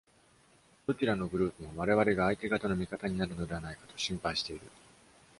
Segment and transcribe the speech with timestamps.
[0.87, 4.61] どちらのグループも、我々が相手方の味方になるのではないかと心配している。